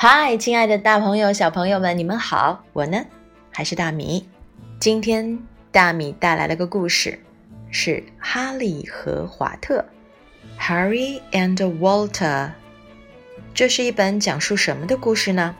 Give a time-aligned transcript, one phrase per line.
[0.00, 2.62] 嗨，亲爱的大朋友、小朋友们，你们好！
[2.72, 3.04] 我呢，
[3.50, 4.28] 还是大米。
[4.78, 5.36] 今天
[5.72, 7.18] 大米带来了个故事，
[7.72, 9.84] 是《哈利和华特》
[10.62, 12.50] （Harry and Walter）。
[13.52, 15.56] 这是一本讲述什么的故事呢？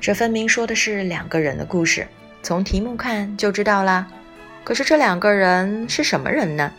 [0.00, 2.08] 这分明说的是两个人的故事，
[2.42, 4.10] 从题目看就知道啦。
[4.64, 6.72] 可是这两个人是什么人呢？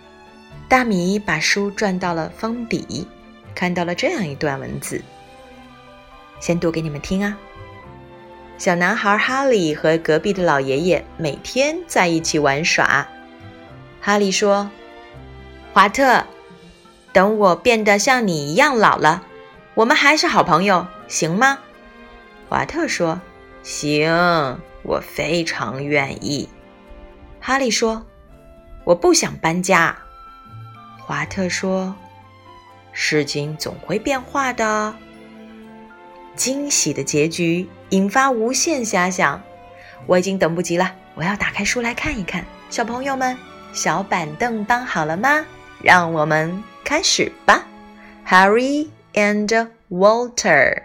[0.67, 3.07] 大米把书转到了封底，
[3.53, 4.99] 看到了这样一段文字。
[6.39, 7.37] 先读给你们听啊。
[8.57, 13.07] 小男孩哈利和隔壁的老爷爷每天在一起玩耍。
[14.01, 14.69] 哈利说
[15.73, 16.25] ：“华特，
[17.13, 19.23] 等我变得像你一样老了，
[19.75, 21.59] 我们还是好朋友，行吗？”
[22.49, 23.21] 华特说
[23.63, 26.49] ：“行，我非常愿意。”
[27.39, 28.05] 哈利说
[28.83, 29.97] ：“我不想搬家。”
[30.99, 31.95] 华特说
[32.91, 34.93] ：“事情总会变化的。”
[36.39, 39.41] 惊喜的结局引发无限遐想，
[40.05, 42.45] 我已经等不及了，我要打开书来看一看。
[42.69, 43.37] 小朋友们，
[43.73, 45.45] 小板凳搬好了吗？
[45.83, 47.65] 让我们开始吧。
[48.25, 50.83] Harry and Walter，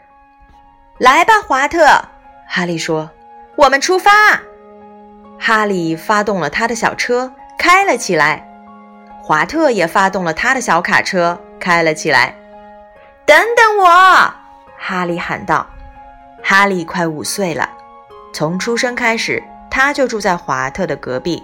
[0.98, 1.86] 来吧，华特。
[2.48, 3.08] 哈利说
[3.55, 4.11] ：“我们出发。”
[5.39, 8.44] 哈利发动了他的小车，开了起来。
[9.22, 12.34] 华特也发动了他的小卡车，开了起来。
[13.24, 14.34] 等等我。
[14.78, 15.67] 哈利喊道
[16.42, 17.69] ：“哈利快五岁了，
[18.33, 21.42] 从出生开始，他就住在华特的隔壁。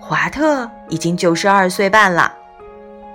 [0.00, 2.32] 华特已经九十二岁半了，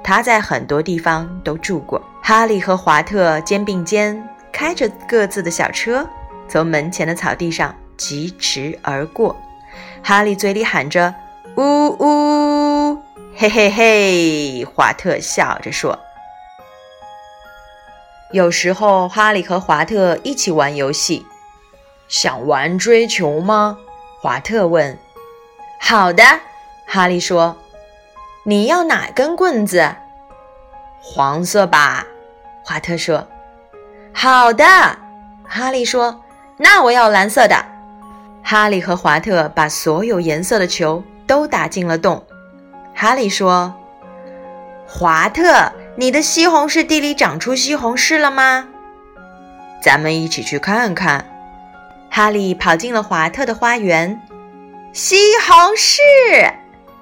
[0.03, 2.01] 他在很多地方都住过。
[2.21, 6.07] 哈利和华特肩并肩，开着各自的小车，
[6.47, 9.35] 从门前的草地上疾驰而过。
[10.03, 11.13] 哈利嘴里喊着
[11.57, 13.01] ：‘呜呜，
[13.35, 15.97] 嘿嘿嘿！’华特笑着说。”
[18.33, 21.23] 有时候，哈利和华特一起玩游戏。
[22.07, 23.77] 想玩追球吗？
[24.19, 24.97] 华特问。
[25.79, 26.23] 好的，
[26.88, 27.55] 哈利说。
[28.43, 29.88] 你要哪根棍子？
[30.99, 32.07] 黄色吧，
[32.63, 33.27] 华特说。
[34.11, 34.66] 好的，
[35.47, 36.23] 哈利说。
[36.57, 37.55] 那我要蓝色的。
[38.41, 42.25] 哈利和华特把所有颜色的球都打进了洞。
[42.95, 43.75] 哈利说。
[44.88, 45.72] 华特。
[45.95, 48.67] 你的西红柿地里长出西红柿了吗？
[49.83, 51.29] 咱们一起去看看。
[52.09, 54.19] 哈利跑进了华特的花园。
[54.91, 55.15] 西
[55.45, 55.99] 红柿，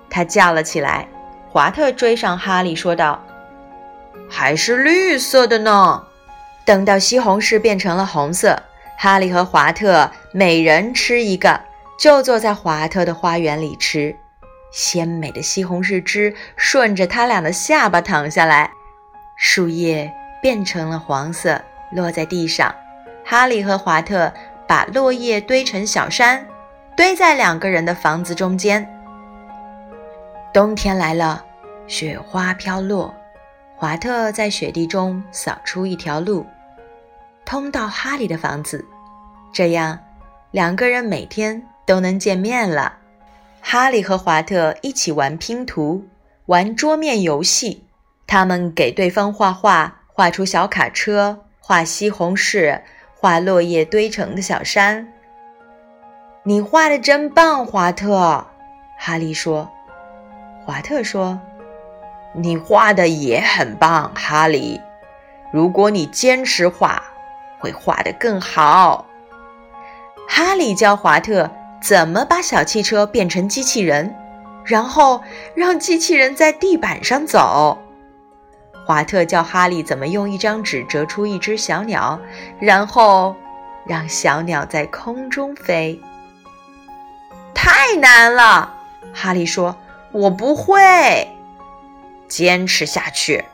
[0.10, 1.08] 他叫了起来。
[1.50, 3.22] 华特追上哈利，说道
[4.30, 6.04] ：“还是绿色的呢。”
[6.66, 8.62] 等到西红柿变成了红色，
[8.98, 11.62] 哈利和华特每人吃一个，
[11.98, 14.16] 就坐在华特的花园里吃。
[14.72, 18.72] 鲜美的西红柿汁顺着他俩的下巴淌下来。
[19.44, 21.60] 树叶变成了黄色，
[21.90, 22.74] 落在地上。
[23.26, 24.32] 哈利和华特
[24.68, 26.46] 把落叶堆成小山，
[26.96, 28.88] 堆在两个人的房子中间。
[30.54, 31.44] 冬天来了，
[31.88, 33.12] 雪花飘落。
[33.76, 36.46] 华特在雪地中扫出一条路，
[37.44, 38.86] 通到哈利的房子。
[39.52, 39.98] 这样，
[40.52, 43.00] 两个人每天都能见面了。
[43.60, 46.06] 哈利和华特一起玩拼图，
[46.46, 47.84] 玩桌面游戏。
[48.32, 52.80] 他们给对方画画，画出小卡车，画西红柿，
[53.14, 55.06] 画落叶堆成的小山。
[56.44, 58.48] 你画的真棒，华特。
[58.98, 59.70] 哈利说。
[60.66, 61.38] 华特说
[62.34, 64.80] ：“你画的也很棒，哈利。
[65.52, 67.04] 如果你坚持画，
[67.60, 69.06] 会画得更好。”
[70.26, 71.52] 哈利教华特
[71.84, 74.16] 怎么把小汽车变成机器人，
[74.64, 75.22] 然后
[75.54, 77.78] 让机器人在地板上走。
[78.86, 82.20] 华特教哈利怎么用一张纸折出一只小鸟，
[82.60, 83.36] 然后
[83.86, 86.02] 让小鸟在空中飞。
[87.54, 88.74] 太难了，
[89.14, 89.78] 哈利说
[90.12, 91.28] ：“我不会。”
[92.28, 93.46] 坚持下去，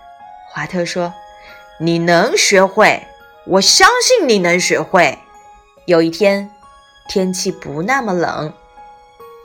[0.50, 1.14] 华特说
[1.80, 3.06] ：“你能学会，
[3.46, 5.20] 我相信你能学会。”
[5.86, 6.50] 有一天，
[7.10, 8.54] 天气不那么冷，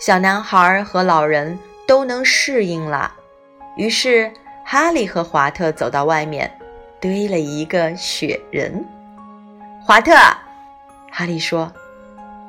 [0.01, 3.13] 小男孩和老人都能适应了，
[3.77, 4.33] 于是。
[4.73, 6.51] 哈利和华特走到外面，
[6.99, 8.83] 堆了一个雪人。
[9.85, 10.15] 华特，
[11.11, 11.71] 哈利说：“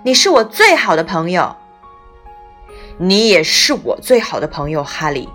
[0.03, 1.53] 你是我最好的朋友。”
[2.97, 5.27] 你也是我最好的朋友，哈利。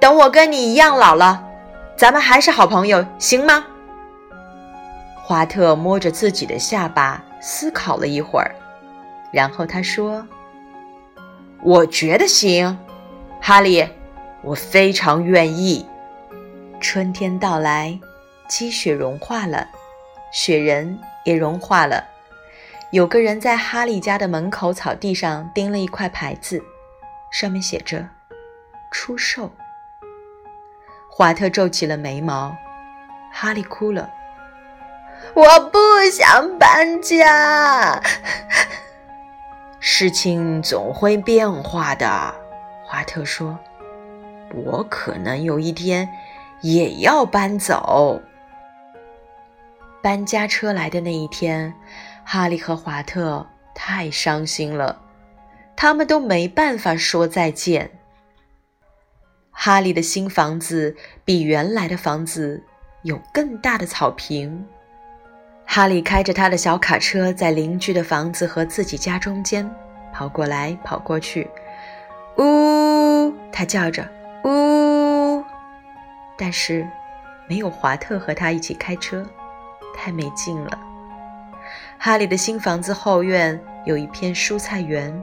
[0.00, 1.44] 等我跟你一样老了，
[1.94, 3.66] 咱们还是好朋友，行吗？
[5.22, 8.54] 华特摸着自己的下巴，思考了一会儿，
[9.30, 10.26] 然后他说
[11.62, 12.78] ：“我觉得行，
[13.42, 13.86] 哈利。”
[14.42, 15.86] 我非常愿意。
[16.80, 17.98] 春天到来，
[18.48, 19.66] 积雪融化了，
[20.32, 22.04] 雪人也融化了。
[22.90, 26.62] 有个人在哈利家的门口草地上钉了一块牌子，
[27.30, 28.08] 上面写着
[28.90, 29.50] “出售”。
[31.10, 32.56] 华特皱起了眉毛，
[33.32, 34.08] 哈利哭了
[35.34, 35.78] ：“我不
[36.10, 38.00] 想搬家。
[39.80, 42.34] 事情总会变化的。”
[42.86, 43.58] 华特说
[44.54, 46.08] ：“我可能有一天
[46.62, 48.20] 也要搬走。”
[50.00, 51.74] 搬家车来的那一天，
[52.24, 55.00] 哈利和华特太伤心了，
[55.76, 57.90] 他们都没办法说再见。
[59.50, 62.62] 哈利的新房子比原来的房子
[63.02, 64.64] 有更大的草坪。
[65.66, 69.68] 哈利开着他的小卡车，在邻居的房子和自己家中间
[70.12, 71.50] 跑过来跑过去。
[72.38, 74.08] 呜，他叫着，
[76.38, 76.88] 但是
[77.48, 79.26] 没有华特和他一起开车。
[80.00, 80.78] 太没劲了。
[81.98, 85.20] 哈利的新房子后院有一片蔬菜园，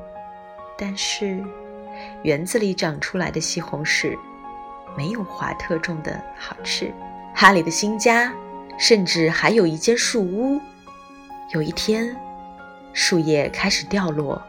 [0.77, 1.41] 但是
[2.23, 4.17] 园子里长出来的西红柿
[4.97, 6.93] 没有华特种的好吃。
[7.33, 8.33] 哈利的新家
[8.77, 10.59] 甚至还有一间树屋。
[11.53, 12.13] 有一天，
[12.91, 14.41] 树叶开始掉落，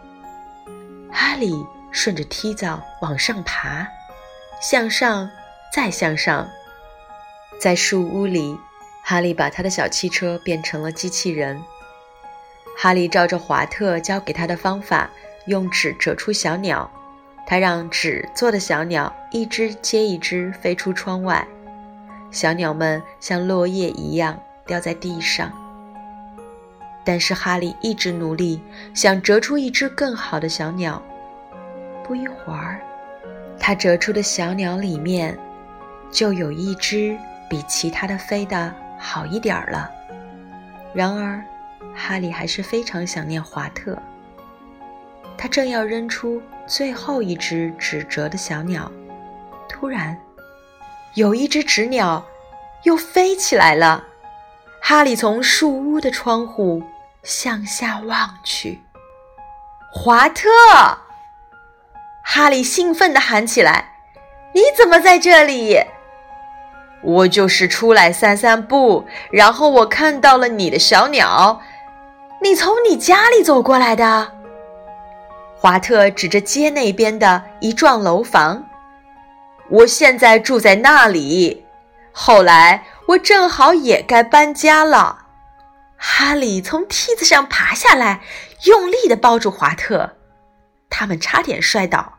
[1.12, 1.54] 哈利
[1.92, 2.66] 顺着梯子
[3.00, 3.86] 往上爬，
[4.60, 5.30] 向上，
[5.76, 6.48] 再向上，
[7.60, 8.58] 在树屋里。
[9.02, 11.62] 哈利把他的小汽车变成了机器人。
[12.78, 15.10] 哈利照着华特教给他的方法，
[15.44, 16.90] 用纸折出小鸟。
[17.46, 21.46] 他让纸做的小鸟一只接一只飞出窗外，
[22.30, 25.52] 小鸟们像落叶一样掉在地上。
[27.04, 28.62] 但是哈利一直努力，
[28.94, 31.02] 想折出一只更好的小鸟。
[32.02, 32.80] 不一会儿，
[33.60, 35.38] 他折出的小鸟里面
[36.10, 37.16] 就有一只
[37.48, 38.74] 比其他的飞的。
[38.98, 39.90] 好一点儿了。
[40.94, 41.44] 然而，
[41.94, 43.96] 哈利还是非常想念华特。
[45.36, 48.90] 他正要扔出最后一只纸折的小鸟，
[49.68, 50.18] 突然，
[51.14, 52.24] 有一只纸鸟
[52.84, 54.02] 又飞起来了。
[54.80, 56.82] 哈利从树屋的窗户
[57.22, 58.80] 向下望去，
[59.92, 60.48] 华特！
[62.24, 63.96] 哈利兴奋地喊起来
[64.54, 65.84] ：“你怎么在这里？”
[67.06, 71.60] 我就是出来散散步，然后我看到了你的小鸟。
[72.42, 74.32] 你从你家里走过来的。
[75.56, 78.64] 华特指着街那边的一幢楼房。
[79.70, 81.64] 我现在住在那里。
[82.10, 85.26] 后来我正好也该搬家了。
[85.96, 88.20] 哈利从梯子上爬下来，
[88.64, 90.10] 用力地抱住华特，
[90.90, 92.14] 他们差点摔倒。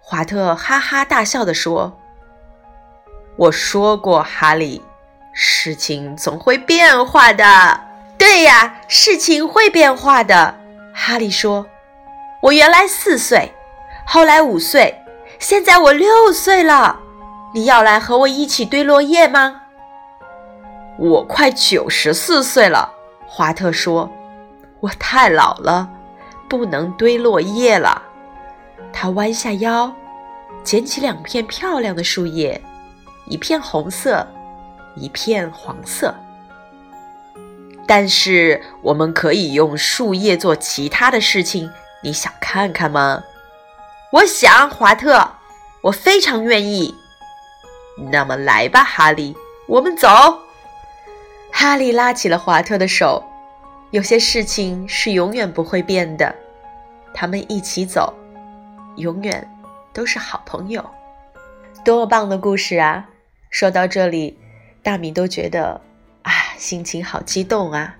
[0.00, 1.99] 华特哈哈大笑地说。
[3.40, 4.82] 我说过，哈利，
[5.32, 7.80] 事情总会变化的。
[8.18, 10.54] 对呀，事情会变化的。
[10.92, 11.66] 哈利说
[12.42, 13.50] ：“我原来四岁，
[14.04, 14.94] 后来五岁，
[15.38, 17.00] 现在我六岁了。
[17.54, 19.62] 你要来和我一起堆落叶吗？”
[21.00, 22.92] 我快九十四岁了，
[23.26, 24.10] 华特说
[24.80, 25.88] ：“我太老了，
[26.46, 28.02] 不能堆落叶了。”
[28.92, 29.90] 他弯下腰，
[30.62, 32.60] 捡起两片漂亮的树叶。
[33.30, 34.26] 一片红色，
[34.96, 36.12] 一片黄色。
[37.86, 41.70] 但是我们可以用树叶做其他的事情，
[42.02, 43.22] 你想看看吗？
[44.12, 45.36] 我想，华特，
[45.82, 46.92] 我非常愿意。
[48.10, 49.36] 那么来吧，哈利，
[49.68, 50.08] 我们走。
[51.52, 53.24] 哈利拉起了华特的手。
[53.92, 56.34] 有些事情是永远不会变的，
[57.12, 58.12] 他们一起走，
[58.96, 59.48] 永远
[59.92, 60.84] 都是好朋友。
[61.84, 63.08] 多么棒的故事啊！
[63.50, 64.38] 说到这里，
[64.80, 65.80] 大米都觉得
[66.22, 67.96] 啊，心情好激动啊。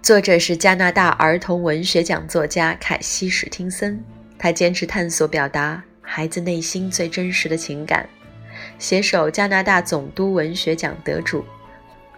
[0.00, 4.02] 作者是加拿大儿童文学奖作家凯西·史汀森，
[4.38, 8.08] 他坚持探索表达孩子内心最真实的情感，
[8.78, 11.44] 携手加拿大总督文学奖得主、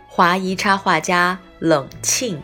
[0.07, 2.41] 华裔插画家冷庆，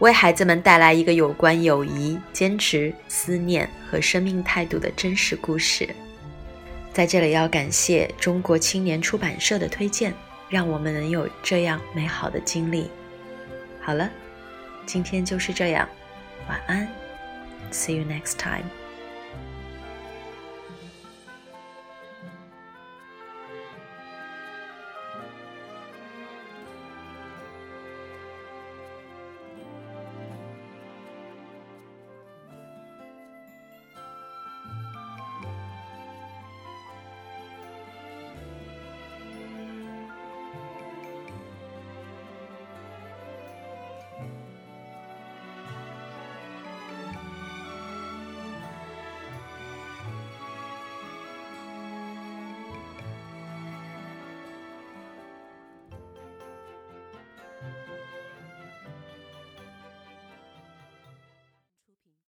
[0.00, 5.88] 为孩子们带来一个有关友谊、坚持、思念和生命态度的真实故事。
[6.98, 10.12] 在这里要感谢中国青年出版社的推荐，
[10.48, 12.90] 让我们能有这样美好的经历。
[13.80, 14.10] 好了，
[14.84, 15.88] 今天就是这样，
[16.48, 16.88] 晚安
[17.70, 18.64] ，See you next time。